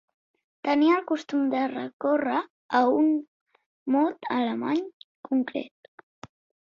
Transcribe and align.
Tenia 0.67 0.93
el 0.99 1.03
costum 1.11 1.43
de 1.51 1.59
recórrer 1.73 2.39
a 2.79 2.83
un 3.01 3.13
mot 3.97 4.29
alemany 4.41 4.85
concret. 5.29 6.33